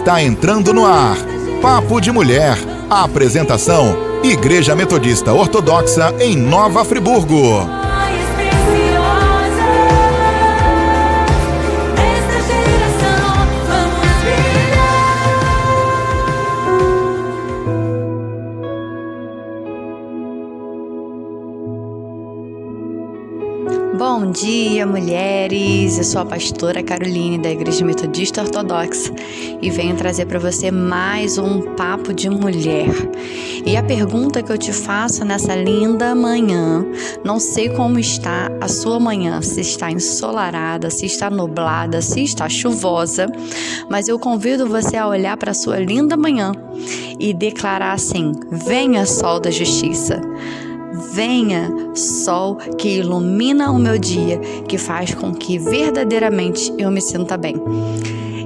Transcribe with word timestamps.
Está 0.00 0.22
entrando 0.22 0.72
no 0.72 0.86
ar. 0.86 1.14
Papo 1.60 2.00
de 2.00 2.10
Mulher. 2.10 2.56
A 2.88 3.04
apresentação: 3.04 3.94
Igreja 4.24 4.74
Metodista 4.74 5.30
Ortodoxa 5.34 6.14
em 6.18 6.34
Nova 6.38 6.86
Friburgo. 6.86 7.79
Dia, 24.40 24.86
mulheres! 24.86 25.98
Eu 25.98 26.04
sou 26.04 26.22
a 26.22 26.24
pastora 26.24 26.82
Caroline 26.82 27.36
da 27.36 27.50
Igreja 27.50 27.84
Metodista 27.84 28.40
Ortodoxa 28.40 29.12
e 29.60 29.68
venho 29.68 29.94
trazer 29.96 30.24
para 30.24 30.38
você 30.38 30.70
mais 30.70 31.36
um 31.36 31.74
papo 31.74 32.14
de 32.14 32.30
mulher. 32.30 32.88
E 33.66 33.76
a 33.76 33.82
pergunta 33.82 34.42
que 34.42 34.50
eu 34.50 34.56
te 34.56 34.72
faço 34.72 35.26
nessa 35.26 35.54
linda 35.54 36.14
manhã, 36.14 36.86
não 37.22 37.38
sei 37.38 37.68
como 37.68 37.98
está 37.98 38.50
a 38.62 38.68
sua 38.68 38.98
manhã, 38.98 39.42
se 39.42 39.60
está 39.60 39.90
ensolarada, 39.90 40.88
se 40.88 41.04
está 41.04 41.28
nublada, 41.28 42.00
se 42.00 42.22
está 42.22 42.48
chuvosa, 42.48 43.26
mas 43.90 44.08
eu 44.08 44.18
convido 44.18 44.66
você 44.66 44.96
a 44.96 45.06
olhar 45.06 45.36
para 45.36 45.50
a 45.50 45.54
sua 45.54 45.78
linda 45.78 46.16
manhã 46.16 46.52
e 47.18 47.34
declarar 47.34 47.92
assim: 47.92 48.32
Venha, 48.50 49.04
sol 49.04 49.38
da 49.38 49.50
justiça. 49.50 50.18
Venha, 51.12 51.70
sol 51.94 52.56
que 52.78 52.98
ilumina 52.98 53.70
o 53.70 53.78
meu 53.78 53.98
dia, 53.98 54.38
que 54.68 54.76
faz 54.76 55.14
com 55.14 55.32
que 55.32 55.58
verdadeiramente 55.58 56.72
eu 56.78 56.90
me 56.90 57.00
sinta 57.00 57.36
bem. 57.36 57.56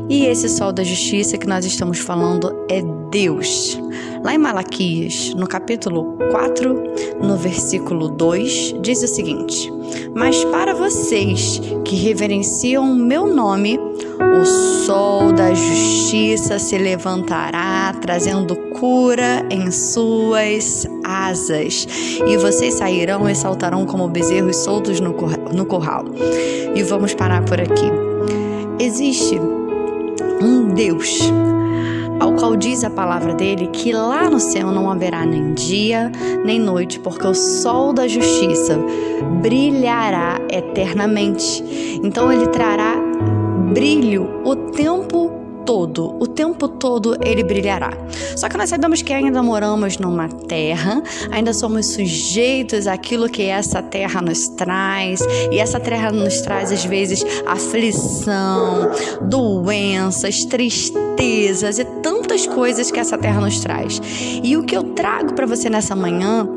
E 0.09 0.27
esse 0.27 0.49
sol 0.49 0.73
da 0.73 0.85
justiça 0.85 1.39
que 1.39 1.47
nós 1.47 1.65
estamos 1.65 1.99
falando 1.99 2.55
é 2.69 2.83
Deus. 3.11 3.81
Lá 4.23 4.35
em 4.35 4.39
Malaquias, 4.39 5.35
no 5.35 5.47
capítulo 5.47 6.19
4, 6.31 6.85
no 7.23 7.37
versículo 7.37 8.09
2, 8.09 8.77
diz 8.83 9.03
o 9.03 9.09
seguinte: 9.09 9.73
Mas 10.15 10.45
para 10.47 10.75
vocês 10.75 11.61
que 11.85 11.97
reverenciam 11.97 12.85
o 12.85 12.95
meu 12.95 13.27
nome, 13.27 13.79
o 13.79 14.45
sol 14.85 15.33
da 15.33 15.55
justiça 15.55 16.59
se 16.59 16.77
levantará, 16.77 17.95
trazendo 18.01 18.57
cura 18.79 19.47
em 19.51 19.71
suas 19.71 20.87
asas, 21.05 21.87
e 22.27 22.37
vocês 22.37 22.75
sairão 22.75 23.29
e 23.29 23.35
saltarão 23.35 23.87
como 23.87 24.09
bezerros 24.09 24.57
soltos 24.57 25.01
no 25.01 25.15
curral. 25.67 26.05
E 26.75 26.83
vamos 26.83 27.15
parar 27.15 27.45
por 27.45 27.61
aqui. 27.61 27.91
Existe 28.79 29.39
um 30.45 30.69
Deus 30.69 31.21
ao 32.21 32.33
qual 32.35 32.57
diz 32.57 32.85
a 32.85 32.91
palavra 32.91 33.35
dele 33.35 33.69
que 33.69 33.93
lá 33.93 34.31
no 34.31 34.39
céu 34.39 34.71
não 34.71 34.91
haverá 34.91 35.27
nem 35.27 35.53
dia 35.55 36.11
nem 36.45 36.61
noite, 36.61 37.01
porque 37.01 37.27
o 37.27 37.35
sol 37.35 37.93
da 37.93 38.07
justiça 38.07 38.79
brilhará 39.41 40.41
eternamente. 40.51 41.65
Então 42.03 42.33
ele 42.33 42.47
trará 42.49 42.97
brilho 43.73 44.43
o 44.45 44.55
tempo 44.55 45.44
todo, 45.65 46.17
o 46.21 46.27
tempo 46.27 46.69
todo 46.69 47.17
ele 47.25 47.43
brilhará. 47.43 47.93
Só 48.37 48.49
que 48.49 48.57
nós 48.57 48.71
sabemos 48.71 49.03
que 49.03 49.13
ainda 49.13 49.43
moramos 49.43 49.99
numa 49.99 50.29
terra, 50.29 51.03
ainda 51.31 51.53
somos 51.53 51.87
sujeitos 51.87 52.87
àquilo 52.87 53.29
que 53.29 53.43
essa 53.43 53.83
terra 53.83 54.21
nos 54.21 54.49
traz, 54.49 55.21
e 55.51 55.59
essa 55.59 55.81
terra 55.81 56.11
nos 56.11 56.41
traz 56.41 56.71
às 56.71 56.85
vezes 56.85 57.25
aflição, 57.47 58.91
doenças, 59.23 60.45
tristezas 60.45 61.79
e 61.79 61.85
tantas 62.03 62.47
coisas 62.47 62.91
que 62.91 62.99
essa 62.99 63.17
terra 63.17 63.41
nos 63.41 63.61
traz. 63.61 64.01
E 64.43 64.57
o 64.57 64.65
que 64.65 64.77
eu 64.77 64.83
trago 64.95 65.35
para 65.35 65.47
você 65.47 65.71
nessa 65.71 65.95
manhã 65.95 66.49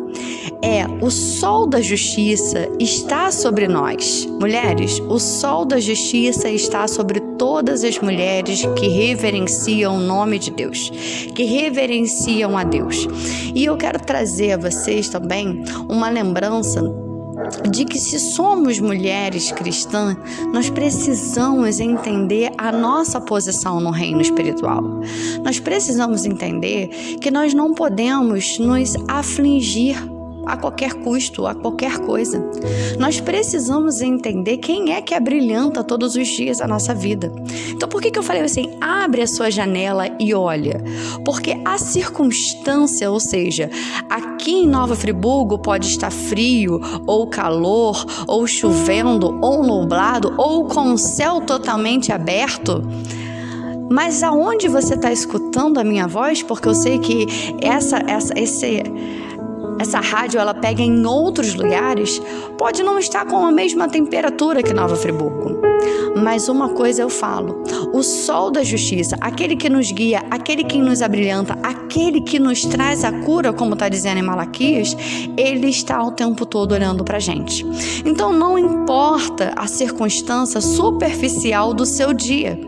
é 0.61 0.85
o 1.01 1.09
sol 1.09 1.67
da 1.67 1.81
justiça 1.81 2.69
está 2.79 3.31
sobre 3.31 3.67
nós. 3.67 4.25
Mulheres, 4.39 4.99
o 5.07 5.19
sol 5.19 5.65
da 5.65 5.79
justiça 5.79 6.49
está 6.49 6.87
sobre 6.87 7.19
todas 7.37 7.83
as 7.83 7.99
mulheres 7.99 8.65
que 8.77 8.87
reverenciam 8.87 9.95
o 9.95 9.99
nome 9.99 10.39
de 10.39 10.51
Deus, 10.51 10.89
que 11.35 11.43
reverenciam 11.43 12.57
a 12.57 12.63
Deus. 12.63 13.07
E 13.53 13.65
eu 13.65 13.77
quero 13.77 13.99
trazer 13.99 14.53
a 14.53 14.57
vocês 14.57 15.09
também 15.09 15.63
uma 15.87 16.09
lembrança 16.09 16.81
de 17.71 17.85
que 17.85 17.99
se 17.99 18.19
somos 18.19 18.79
mulheres 18.79 19.51
cristãs, 19.51 20.17
nós 20.51 20.69
precisamos 20.69 21.79
entender 21.79 22.51
a 22.57 22.71
nossa 22.71 23.21
posição 23.21 23.79
no 23.79 23.91
reino 23.91 24.21
espiritual. 24.21 24.83
Nós 25.43 25.59
precisamos 25.59 26.25
entender 26.25 26.87
que 27.21 27.31
nós 27.31 27.53
não 27.53 27.73
podemos 27.73 28.57
nos 28.57 28.95
afligir 29.07 29.95
a 30.47 30.57
qualquer 30.57 30.93
custo, 30.93 31.45
a 31.45 31.53
qualquer 31.53 31.99
coisa. 31.99 32.43
Nós 32.97 33.19
precisamos 33.19 34.01
entender 34.01 34.57
quem 34.57 34.93
é 34.93 35.01
que 35.01 35.13
abrilhanta 35.13 35.83
todos 35.83 36.15
os 36.15 36.27
dias 36.27 36.61
a 36.61 36.67
nossa 36.67 36.93
vida. 36.93 37.31
Então, 37.69 37.87
por 37.87 38.01
que, 38.01 38.11
que 38.11 38.17
eu 38.17 38.23
falei 38.23 38.41
assim? 38.41 38.77
Abre 38.79 39.21
a 39.21 39.27
sua 39.27 39.51
janela 39.51 40.07
e 40.19 40.33
olha. 40.33 40.83
Porque 41.25 41.59
a 41.65 41.77
circunstância, 41.77 43.11
ou 43.11 43.19
seja, 43.19 43.69
aqui 44.09 44.51
em 44.51 44.67
Nova 44.67 44.95
Friburgo 44.95 45.59
pode 45.59 45.87
estar 45.87 46.11
frio, 46.11 46.79
ou 47.05 47.27
calor, 47.27 48.05
ou 48.27 48.47
chovendo, 48.47 49.37
ou 49.41 49.63
nublado, 49.63 50.33
ou 50.37 50.65
com 50.65 50.93
o 50.93 50.97
céu 50.97 51.41
totalmente 51.41 52.11
aberto. 52.11 52.83
Mas 53.89 54.21
aonde 54.21 54.67
você 54.67 54.95
está 54.95 55.11
escutando 55.11 55.77
a 55.77 55.83
minha 55.83 56.07
voz? 56.07 56.43
Porque 56.43 56.67
eu 56.67 56.75
sei 56.75 56.99
que 56.99 57.25
essa, 57.61 57.97
essa, 58.07 58.37
esse 58.37 58.83
essa 59.79 59.99
rádio 59.99 60.39
ela 60.39 60.53
pega 60.53 60.81
em 60.81 61.05
outros 61.05 61.53
lugares, 61.53 62.21
pode 62.57 62.83
não 62.83 62.97
estar 62.97 63.25
com 63.25 63.45
a 63.45 63.51
mesma 63.51 63.87
temperatura 63.87 64.63
que 64.63 64.73
Nova 64.73 64.95
Friburgo. 64.95 65.61
Mas 66.21 66.49
uma 66.49 66.69
coisa 66.69 67.01
eu 67.01 67.09
falo: 67.09 67.63
o 67.93 68.01
sol 68.01 68.49
da 68.49 68.63
justiça, 68.63 69.15
aquele 69.21 69.55
que 69.55 69.69
nos 69.69 69.91
guia, 69.91 70.23
aquele 70.31 70.63
que 70.63 70.77
nos 70.77 71.01
abrilhanta, 71.01 71.57
aquele 71.61 72.21
que 72.21 72.39
nos 72.39 72.65
traz 72.65 73.03
a 73.03 73.11
cura, 73.11 73.53
como 73.53 73.73
está 73.73 73.87
dizendo 73.87 74.19
em 74.19 74.23
Malaquias, 74.23 74.95
ele 75.37 75.67
está 75.67 76.03
o 76.03 76.11
tempo 76.11 76.45
todo 76.45 76.71
olhando 76.73 77.03
para 77.03 77.19
gente. 77.19 77.65
Então 78.05 78.33
não 78.33 78.57
importa 78.57 79.53
a 79.55 79.67
circunstância 79.67 80.59
superficial 80.59 81.73
do 81.73 81.85
seu 81.85 82.13
dia. 82.13 82.59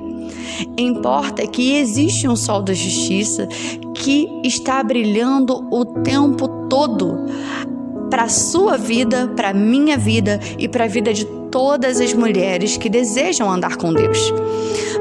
Importa 0.77 1.47
que 1.47 1.77
existe 1.77 2.27
um 2.27 2.35
sol 2.35 2.61
da 2.61 2.73
justiça 2.73 3.47
que 3.95 4.27
está 4.43 4.83
brilhando 4.83 5.67
o 5.71 5.85
tempo 5.85 6.47
todo 6.47 6.58
para 8.09 8.23
a 8.23 8.29
sua 8.29 8.77
vida, 8.77 9.31
para 9.35 9.49
a 9.49 9.53
minha 9.53 9.97
vida 9.97 10.39
e 10.57 10.67
para 10.67 10.85
a 10.85 10.87
vida 10.87 11.13
de 11.13 11.25
todas 11.51 11.99
as 11.99 12.13
mulheres 12.13 12.77
que 12.77 12.89
desejam 12.89 13.51
andar 13.51 13.75
com 13.77 13.93
Deus. 13.93 14.33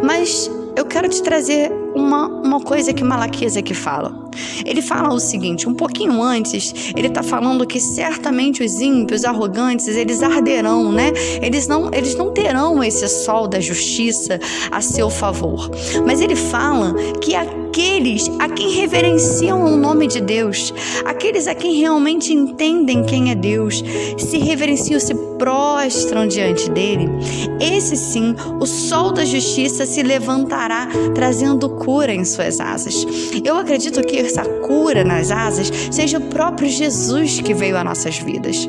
Mas 0.02 0.50
eu 0.76 0.84
quero 0.84 1.08
te 1.08 1.22
trazer 1.22 1.72
uma, 1.94 2.28
uma 2.28 2.60
coisa 2.60 2.92
que 2.92 3.02
Malaquias 3.02 3.56
aqui 3.56 3.74
fala. 3.74 4.28
Ele 4.64 4.80
fala 4.80 5.12
o 5.12 5.18
seguinte, 5.18 5.68
um 5.68 5.74
pouquinho 5.74 6.22
antes, 6.22 6.92
ele 6.96 7.08
está 7.08 7.22
falando 7.22 7.66
que 7.66 7.80
certamente 7.80 8.62
os 8.62 8.80
ímpios, 8.80 9.24
arrogantes, 9.24 9.88
eles 9.88 10.22
arderão, 10.22 10.92
né? 10.92 11.12
Eles 11.42 11.66
não, 11.66 11.90
eles 11.92 12.14
não 12.14 12.32
terão 12.32 12.82
esse 12.84 13.08
sol 13.08 13.48
da 13.48 13.58
justiça 13.58 14.38
a 14.70 14.80
seu 14.80 15.10
favor. 15.10 15.68
Mas 16.06 16.20
ele 16.20 16.36
fala 16.36 16.94
que 17.20 17.34
aqueles 17.68 18.30
a 18.38 18.48
quem 18.48 18.70
reverenciam 18.70 19.62
o 19.62 19.76
nome 19.76 20.06
de 20.06 20.20
Deus, 20.20 20.72
aqueles 21.04 21.46
a 21.46 21.54
quem 21.54 21.74
realmente 21.74 22.32
entendem 22.32 23.04
quem 23.04 23.30
é 23.30 23.34
Deus, 23.34 23.84
se 24.16 24.38
reverenciam, 24.38 24.98
se 24.98 25.14
prostram 25.38 26.26
diante 26.26 26.70
dele, 26.70 27.08
esse 27.60 27.96
sim, 27.96 28.34
o 28.58 28.66
sol 28.66 29.12
da 29.12 29.24
justiça 29.24 29.84
se 29.84 30.02
levantará, 30.02 30.88
trazendo 31.14 31.68
cura 31.68 32.12
em 32.12 32.24
suas 32.24 32.58
asas. 32.58 33.06
Eu 33.44 33.56
acredito 33.56 34.00
que 34.02 34.16
essa 34.16 34.44
cura 34.44 35.04
nas 35.04 35.30
asas 35.30 35.70
seja 35.90 36.18
o 36.18 36.22
próprio 36.22 36.68
Jesus 36.68 37.40
que 37.40 37.54
veio 37.54 37.76
a 37.76 37.84
nossas 37.84 38.18
vidas. 38.18 38.68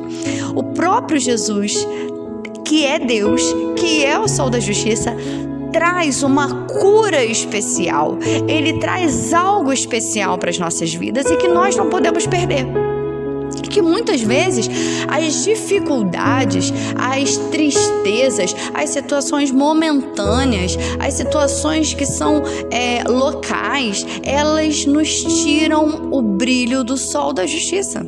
O 0.54 0.64
próprio 0.64 1.20
Jesus, 1.20 1.88
que 2.66 2.86
é 2.86 3.00
Deus, 3.00 3.42
que 3.78 4.04
é 4.04 4.20
o 4.20 4.28
sol 4.28 4.50
da 4.50 4.60
justiça, 4.60 5.16
traz 5.72 6.24
uma 6.24 6.66
cura 6.66 7.24
especial. 7.24 8.18
Ele 8.48 8.80
traz 8.80 9.34
algo 9.34 9.72
especial 9.72 10.38
para 10.38 10.50
as 10.50 10.60
nossas 10.60 10.94
vidas 10.94 11.30
e 11.30 11.38
que 11.38 11.48
nós 11.48 11.76
não 11.76 11.90
podemos 11.90 12.26
perder 12.28 12.66
que 13.70 13.82
muitas 13.82 14.22
vezes 14.22 14.70
as 15.08 15.44
dificuldades, 15.44 16.74
as 16.96 17.38
tristezas, 17.52 18.56
as 18.74 18.90
situações 18.90 19.52
momentâneas, 19.52 20.78
as 21.00 21.14
situações 21.14 21.94
que 21.94 22.06
são 22.06 22.42
é, 22.72 23.04
locais, 23.08 24.06
elas 24.24 24.86
nos 24.86 25.24
tiram 25.44 26.10
o 26.12 26.22
brilho 26.22 26.84
do 26.84 26.98
sol 26.98 27.32
da 27.32 27.46
justiça. 27.46 28.06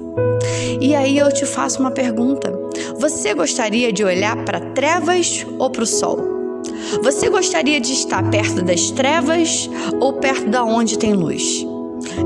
E 0.80 0.96
aí 0.96 1.18
eu 1.18 1.32
te 1.32 1.46
faço 1.46 1.80
uma 1.80 1.92
pergunta: 1.92 2.52
você 2.98 3.34
gostaria 3.34 3.94
de 3.94 4.04
olhar 4.04 4.36
para 4.44 4.60
trevas 4.72 5.46
ou 5.60 5.70
para 5.70 5.84
o 5.84 5.88
sol? 5.88 6.31
Você 7.00 7.30
gostaria 7.30 7.80
de 7.80 7.94
estar 7.94 8.30
perto 8.30 8.62
das 8.62 8.92
trevas 8.92 9.70
ou 10.00 10.14
perto 10.14 10.50
da 10.50 10.64
onde 10.64 10.98
tem 10.98 11.14
luz? 11.14 11.66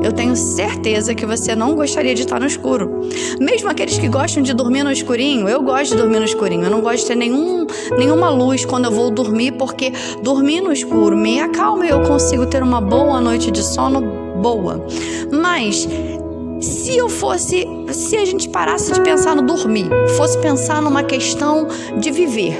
Eu 0.02 0.12
tenho 0.12 0.36
certeza 0.36 1.14
que 1.14 1.26
você 1.26 1.56
não 1.56 1.76
gostaria 1.76 2.16
de 2.16 2.22
estar 2.22 2.40
no 2.40 2.48
escuro. 2.48 3.02
Mesmo 3.40 3.70
aqueles 3.70 3.98
que 3.98 4.08
gostam 4.08 4.42
de 4.42 4.54
dormir 4.54 4.84
no 4.84 4.92
escurinho, 4.92 5.48
eu 5.48 5.62
gosto 5.62 5.92
de 5.92 6.02
dormir 6.02 6.20
no 6.20 6.26
escurinho. 6.26 6.64
Eu 6.64 6.72
não 6.72 6.82
gosto 6.82 7.02
de 7.02 7.08
ter 7.08 7.16
nenhum, 7.16 7.68
nenhuma 7.98 8.30
luz 8.30 8.66
quando 8.66 8.86
eu 8.86 8.92
vou 8.92 9.12
dormir, 9.12 9.52
porque 9.54 9.92
dormir 10.24 10.62
no 10.62 10.72
escuro 10.72 11.16
me 11.16 11.40
acalma 11.40 11.86
e 11.86 11.90
eu 11.90 12.02
consigo 12.02 12.46
ter 12.48 12.64
uma 12.64 12.82
boa 12.82 13.22
noite 13.22 13.52
de 13.52 13.62
sono 13.62 14.02
boa. 14.42 14.86
Mas 15.32 15.88
se 16.62 16.98
eu 16.98 17.10
fosse, 17.10 17.68
se 17.92 18.18
a 18.18 18.26
gente 18.26 18.50
parasse 18.50 18.92
de 18.92 19.02
pensar 19.02 19.36
no 19.36 19.44
dormir, 19.44 19.90
fosse 20.18 20.38
pensar 20.40 20.82
numa 20.82 21.04
questão 21.04 21.68
de 22.00 22.12
viver, 22.12 22.58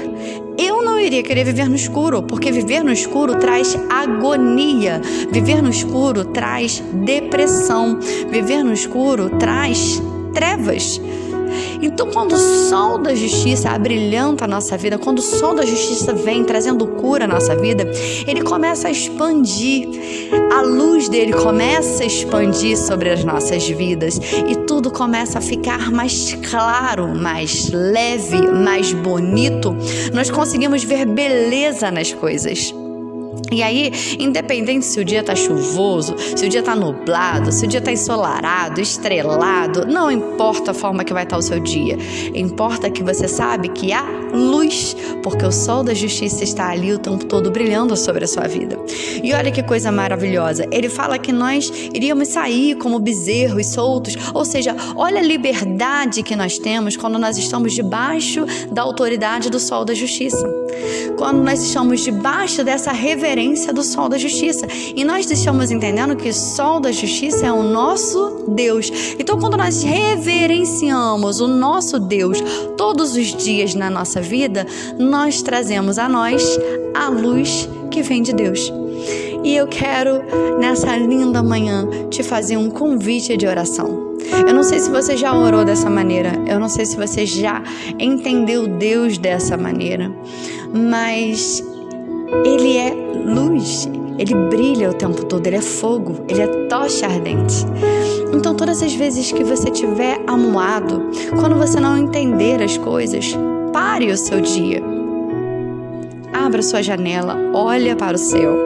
eu 0.58 0.82
não 0.82 0.98
iria 0.98 1.22
querer 1.22 1.44
viver 1.44 1.68
no 1.68 1.76
escuro, 1.76 2.22
porque 2.22 2.50
viver 2.50 2.82
no 2.82 2.92
escuro 2.92 3.36
traz 3.36 3.76
agonia, 3.90 5.00
viver 5.30 5.62
no 5.62 5.70
escuro 5.70 6.24
traz 6.24 6.82
depressão, 7.04 7.98
viver 8.30 8.62
no 8.62 8.72
escuro 8.72 9.30
traz 9.38 10.00
trevas. 10.32 11.00
Então, 11.80 12.08
quando 12.10 12.32
o 12.32 12.68
sol 12.68 12.98
da 12.98 13.14
justiça 13.14 13.70
abrilhanta 13.70 14.44
a 14.44 14.48
nossa 14.48 14.76
vida, 14.76 14.98
quando 14.98 15.18
o 15.18 15.22
sol 15.22 15.54
da 15.54 15.64
justiça 15.64 16.12
vem 16.12 16.44
trazendo 16.44 16.86
cura 16.86 17.24
à 17.24 17.28
nossa 17.28 17.56
vida, 17.56 17.90
ele 18.26 18.42
começa 18.42 18.88
a 18.88 18.90
expandir. 18.90 19.88
A 20.52 20.62
luz 20.62 21.08
dele 21.08 21.32
começa 21.32 22.02
a 22.02 22.06
expandir 22.06 22.76
sobre 22.76 23.10
as 23.10 23.24
nossas 23.24 23.68
vidas 23.68 24.18
e 24.48 24.56
tudo 24.66 24.90
começa 24.90 25.38
a 25.38 25.42
ficar 25.42 25.90
mais 25.90 26.36
claro, 26.48 27.14
mais 27.14 27.70
leve, 27.70 28.40
mais 28.50 28.92
bonito. 28.92 29.76
Nós 30.12 30.30
conseguimos 30.30 30.82
ver 30.82 31.06
beleza 31.06 31.90
nas 31.90 32.12
coisas. 32.12 32.74
E 33.50 33.62
aí, 33.62 33.92
independente 34.18 34.84
se 34.84 34.98
o 34.98 35.04
dia 35.04 35.22
tá 35.22 35.34
chuvoso, 35.34 36.16
se 36.18 36.44
o 36.44 36.48
dia 36.48 36.62
tá 36.62 36.74
nublado, 36.74 37.52
se 37.52 37.64
o 37.64 37.68
dia 37.68 37.80
tá 37.80 37.92
ensolarado, 37.92 38.80
estrelado, 38.80 39.86
não 39.86 40.10
importa 40.10 40.72
a 40.72 40.74
forma 40.74 41.04
que 41.04 41.12
vai 41.12 41.22
estar 41.22 41.36
o 41.36 41.42
seu 41.42 41.60
dia. 41.60 41.96
Importa 42.34 42.90
que 42.90 43.04
você 43.04 43.28
sabe 43.28 43.68
que 43.68 43.92
há 43.92 44.04
luz, 44.32 44.96
porque 45.22 45.44
o 45.44 45.52
sol 45.52 45.84
da 45.84 45.94
justiça 45.94 46.42
está 46.42 46.70
ali 46.70 46.92
o 46.92 46.98
tempo 46.98 47.24
todo 47.24 47.50
brilhando 47.50 47.96
sobre 47.96 48.24
a 48.24 48.28
sua 48.28 48.48
vida. 48.48 48.78
E 49.22 49.32
olha 49.32 49.52
que 49.52 49.62
coisa 49.62 49.92
maravilhosa. 49.92 50.66
Ele 50.72 50.88
fala 50.88 51.16
que 51.16 51.32
nós 51.32 51.70
iríamos 51.94 52.28
sair 52.28 52.74
como 52.76 52.98
bezerros 52.98 53.66
soltos, 53.66 54.16
ou 54.34 54.44
seja, 54.44 54.74
olha 54.96 55.20
a 55.20 55.24
liberdade 55.24 56.22
que 56.22 56.34
nós 56.34 56.58
temos 56.58 56.96
quando 56.96 57.18
nós 57.18 57.38
estamos 57.38 57.72
debaixo 57.72 58.44
da 58.72 58.82
autoridade 58.82 59.50
do 59.50 59.60
sol 59.60 59.84
da 59.84 59.94
justiça. 59.94 60.46
Quando 61.16 61.42
nós 61.42 61.62
estamos 61.62 62.00
debaixo 62.00 62.64
dessa 62.64 62.92
reverência 62.92 63.35
do 63.72 63.82
sol 63.82 64.08
da 64.08 64.16
justiça. 64.16 64.66
E 64.94 65.04
nós 65.04 65.30
estamos 65.30 65.70
entendendo 65.70 66.16
que 66.16 66.30
o 66.30 66.34
sol 66.34 66.80
da 66.80 66.90
justiça 66.90 67.46
é 67.46 67.52
o 67.52 67.62
nosso 67.62 68.46
Deus. 68.48 68.90
Então, 69.18 69.38
quando 69.38 69.56
nós 69.56 69.82
reverenciamos 69.82 71.40
o 71.40 71.46
nosso 71.46 71.98
Deus 71.98 72.42
todos 72.76 73.14
os 73.14 73.34
dias 73.34 73.74
na 73.74 73.90
nossa 73.90 74.20
vida, 74.20 74.66
nós 74.98 75.42
trazemos 75.42 75.98
a 75.98 76.08
nós 76.08 76.58
a 76.94 77.08
luz 77.08 77.68
que 77.90 78.02
vem 78.02 78.22
de 78.22 78.32
Deus. 78.32 78.72
E 79.44 79.54
eu 79.54 79.66
quero, 79.66 80.22
nessa 80.58 80.96
linda 80.96 81.42
manhã, 81.42 81.86
te 82.10 82.22
fazer 82.22 82.56
um 82.56 82.70
convite 82.70 83.36
de 83.36 83.46
oração. 83.46 84.16
Eu 84.46 84.54
não 84.54 84.62
sei 84.62 84.80
se 84.80 84.90
você 84.90 85.16
já 85.16 85.36
orou 85.36 85.64
dessa 85.64 85.88
maneira, 85.88 86.32
eu 86.48 86.58
não 86.58 86.68
sei 86.68 86.84
se 86.84 86.96
você 86.96 87.24
já 87.26 87.62
entendeu 87.98 88.66
Deus 88.66 89.18
dessa 89.18 89.56
maneira, 89.56 90.10
mas 90.72 91.62
Ele 92.44 92.76
é 92.76 92.92
luz, 93.24 93.88
Ele 94.18 94.34
brilha 94.48 94.90
o 94.90 94.94
tempo 94.94 95.24
todo, 95.24 95.46
Ele 95.46 95.56
é 95.56 95.62
fogo, 95.62 96.24
Ele 96.28 96.42
é 96.42 96.46
tocha 96.68 97.06
ardente. 97.06 97.64
Então, 98.32 98.54
todas 98.54 98.82
as 98.82 98.94
vezes 98.94 99.32
que 99.32 99.44
você 99.44 99.70
estiver 99.70 100.20
amuado, 100.26 101.10
quando 101.38 101.56
você 101.56 101.80
não 101.80 101.96
entender 101.96 102.62
as 102.62 102.76
coisas, 102.76 103.36
pare 103.72 104.10
o 104.10 104.16
seu 104.16 104.40
dia. 104.40 104.82
Abra 106.32 106.62
sua 106.62 106.82
janela, 106.82 107.36
olha 107.54 107.96
para 107.96 108.16
o 108.16 108.18
céu. 108.18 108.56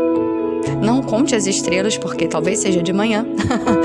Não 0.83 1.03
conte 1.03 1.35
as 1.35 1.47
estrelas, 1.47 1.97
porque 1.97 2.27
talvez 2.27 2.59
seja 2.59 2.83
de 2.83 2.93
manhã, 2.93 3.27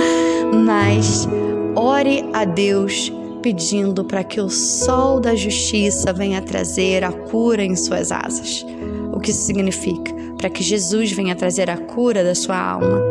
mas 0.65 1.27
ore 1.75 2.25
a 2.33 2.45
Deus 2.45 3.11
pedindo 3.41 4.03
para 4.03 4.23
que 4.23 4.41
o 4.41 4.49
sol 4.49 5.19
da 5.19 5.35
justiça 5.35 6.11
venha 6.11 6.41
trazer 6.41 7.03
a 7.03 7.11
cura 7.11 7.63
em 7.63 7.75
suas 7.75 8.11
asas. 8.11 8.65
O 9.15 9.19
que 9.19 9.31
isso 9.31 9.41
significa? 9.41 10.13
Para 10.37 10.49
que 10.49 10.61
Jesus 10.61 11.11
venha 11.11 11.35
trazer 11.35 11.69
a 11.69 11.77
cura 11.77 12.23
da 12.23 12.35
sua 12.35 12.59
alma. 12.59 13.01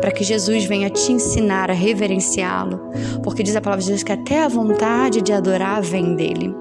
Para 0.00 0.10
que 0.10 0.24
Jesus 0.24 0.64
venha 0.64 0.88
te 0.88 1.12
ensinar 1.12 1.70
a 1.70 1.74
reverenciá-lo. 1.74 2.80
Porque 3.22 3.42
diz 3.42 3.54
a 3.54 3.60
palavra 3.60 3.82
de 3.82 3.90
Deus 3.90 4.02
que 4.02 4.12
até 4.12 4.42
a 4.42 4.48
vontade 4.48 5.20
de 5.20 5.32
adorar 5.32 5.82
vem 5.82 6.16
dele. 6.16 6.54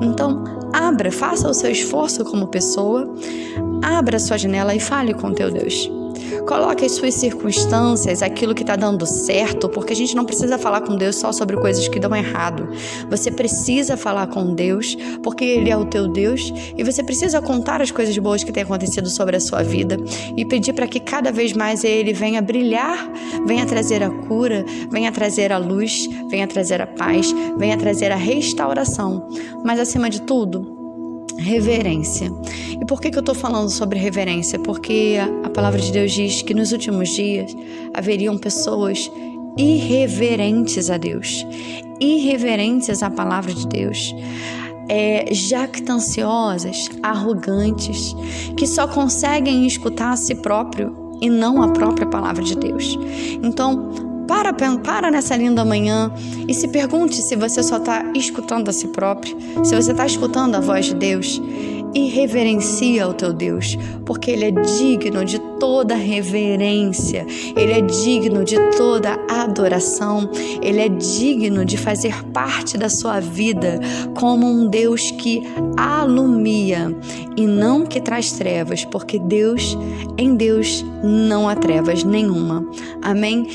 Então, 0.00 0.44
abra, 0.72 1.10
faça 1.10 1.48
o 1.48 1.54
seu 1.54 1.70
esforço 1.70 2.24
como 2.24 2.46
pessoa, 2.46 3.12
abra 3.82 4.16
a 4.16 4.20
sua 4.20 4.38
janela 4.38 4.74
e 4.74 4.80
fale 4.80 5.12
com 5.12 5.32
teu 5.32 5.50
Deus. 5.50 5.90
Coloque 6.46 6.84
as 6.84 6.92
suas 6.92 7.14
circunstâncias, 7.14 8.22
aquilo 8.22 8.54
que 8.54 8.62
está 8.62 8.76
dando 8.76 9.06
certo, 9.06 9.68
porque 9.68 9.92
a 9.92 9.96
gente 9.96 10.14
não 10.14 10.24
precisa 10.24 10.58
falar 10.58 10.80
com 10.82 10.96
Deus 10.96 11.16
só 11.16 11.32
sobre 11.32 11.56
coisas 11.56 11.88
que 11.88 11.98
dão 11.98 12.14
errado. 12.14 12.68
Você 13.08 13.30
precisa 13.30 13.96
falar 13.96 14.26
com 14.28 14.54
Deus, 14.54 14.96
porque 15.22 15.44
Ele 15.44 15.70
é 15.70 15.76
o 15.76 15.84
teu 15.84 16.08
Deus, 16.08 16.52
e 16.76 16.82
você 16.82 17.02
precisa 17.02 17.40
contar 17.40 17.80
as 17.80 17.90
coisas 17.90 18.16
boas 18.18 18.42
que 18.44 18.52
têm 18.52 18.62
acontecido 18.62 19.08
sobre 19.08 19.36
a 19.36 19.40
sua 19.40 19.62
vida 19.62 19.96
e 20.36 20.44
pedir 20.44 20.72
para 20.72 20.86
que 20.86 21.00
cada 21.00 21.30
vez 21.30 21.52
mais 21.52 21.84
Ele 21.84 22.12
venha 22.12 22.40
brilhar, 22.40 23.10
venha 23.46 23.66
trazer 23.66 24.02
a 24.02 24.10
cura, 24.10 24.64
venha 24.90 25.12
trazer 25.12 25.52
a 25.52 25.58
luz, 25.58 26.08
venha 26.28 26.46
trazer 26.46 26.80
a 26.80 26.86
paz, 26.86 27.32
venha 27.58 27.76
trazer 27.76 28.10
a 28.12 28.16
restauração. 28.16 29.28
Mas 29.64 29.78
acima 29.78 30.08
de 30.08 30.22
tudo, 30.22 30.79
reverência. 31.40 32.30
E 32.80 32.84
por 32.84 33.00
que, 33.00 33.10
que 33.10 33.18
eu 33.18 33.20
estou 33.20 33.34
falando 33.34 33.70
sobre 33.70 33.98
reverência? 33.98 34.58
Porque 34.58 35.16
a, 35.44 35.50
palavra 35.50 35.80
de 35.80 35.90
Deus 35.90 36.12
diz 36.12 36.42
que 36.42 36.54
nos 36.54 36.72
últimos 36.72 37.08
dias 37.08 37.54
haveriam 37.94 38.38
pessoas 38.38 39.10
irreverentes 39.56 40.90
a 40.90 40.96
Deus, 40.96 41.44
irreverentes 42.00 43.02
à 43.02 43.10
palavra 43.10 43.52
de 43.52 43.66
Deus. 43.66 44.14
É, 44.88 45.32
jactanciosas, 45.32 46.88
arrogantes, 47.00 48.14
que 48.56 48.66
só 48.66 48.88
conseguem 48.88 49.64
escutar 49.64 50.12
a 50.12 50.16
si 50.16 50.34
próprio 50.34 51.16
e 51.20 51.30
não 51.30 51.62
a 51.62 51.68
própria 51.68 52.08
palavra 52.08 52.42
de 52.42 52.56
Deus. 52.56 52.98
Então, 53.40 54.09
para, 54.30 54.52
para 54.78 55.10
nessa 55.10 55.36
linda 55.36 55.64
manhã 55.64 56.08
e 56.46 56.54
se 56.54 56.68
pergunte 56.68 57.16
se 57.16 57.34
você 57.34 57.64
só 57.64 57.78
está 57.78 58.12
escutando 58.14 58.68
a 58.68 58.72
si 58.72 58.86
próprio, 58.86 59.36
se 59.64 59.74
você 59.74 59.90
está 59.90 60.06
escutando 60.06 60.54
a 60.54 60.60
voz 60.60 60.86
de 60.86 60.94
Deus 60.94 61.42
e 61.94 62.08
reverencia 62.08 63.08
o 63.08 63.14
teu 63.14 63.32
Deus, 63.32 63.76
porque 64.04 64.30
Ele 64.30 64.44
é 64.44 64.50
digno 64.50 65.24
de 65.24 65.38
toda 65.58 65.94
reverência, 65.94 67.26
Ele 67.56 67.72
é 67.72 67.80
digno 67.80 68.44
de 68.44 68.56
toda 68.76 69.18
adoração, 69.28 70.30
Ele 70.62 70.80
é 70.80 70.88
digno 70.88 71.64
de 71.64 71.76
fazer 71.76 72.24
parte 72.32 72.78
da 72.78 72.88
sua 72.88 73.20
vida 73.20 73.78
como 74.18 74.46
um 74.46 74.68
Deus 74.68 75.10
que 75.10 75.42
alumia 75.76 76.94
e 77.36 77.46
não 77.46 77.86
que 77.86 78.00
traz 78.00 78.32
trevas, 78.32 78.84
porque 78.84 79.18
Deus, 79.18 79.76
em 80.18 80.34
Deus, 80.34 80.84
não 81.02 81.48
há 81.48 81.54
trevas 81.54 82.04
nenhuma. 82.04 82.66
Amém? 83.02 83.46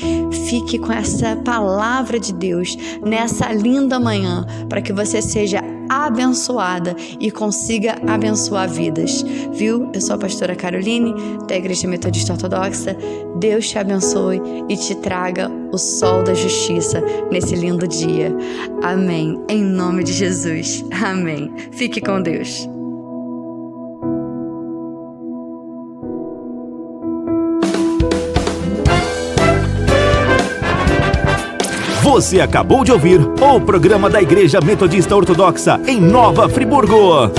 Fique 0.48 0.78
com 0.78 0.92
essa 0.92 1.36
palavra 1.36 2.18
de 2.18 2.32
Deus 2.32 2.76
nessa 3.04 3.52
linda 3.52 4.00
manhã, 4.00 4.46
para 4.68 4.80
que 4.80 4.92
você 4.92 5.22
seja 5.22 5.62
abençoada 5.88 6.94
e 7.20 7.30
consiga 7.30 7.96
abençoar 8.06 8.68
vidas. 8.68 9.22
Viu? 9.52 9.90
Eu 9.92 10.00
sou 10.00 10.16
a 10.16 10.18
pastora 10.18 10.54
Caroline, 10.54 11.14
da 11.46 11.56
Igreja 11.56 11.88
Metodista 11.88 12.32
Ortodoxa. 12.32 12.96
Deus 13.38 13.68
te 13.68 13.78
abençoe 13.78 14.40
e 14.68 14.76
te 14.76 14.94
traga 14.96 15.50
o 15.72 15.78
sol 15.78 16.22
da 16.22 16.34
justiça 16.34 17.02
nesse 17.30 17.54
lindo 17.54 17.86
dia. 17.86 18.34
Amém. 18.82 19.40
Em 19.48 19.62
nome 19.62 20.04
de 20.04 20.12
Jesus. 20.12 20.84
Amém. 21.04 21.52
Fique 21.72 22.00
com 22.00 22.20
Deus. 22.20 22.75
Você 32.16 32.40
acabou 32.40 32.82
de 32.82 32.90
ouvir 32.90 33.20
o 33.20 33.60
programa 33.60 34.08
da 34.08 34.22
Igreja 34.22 34.58
Metodista 34.58 35.14
Ortodoxa 35.14 35.78
em 35.86 36.00
Nova 36.00 36.48
Friburgo. 36.48 37.30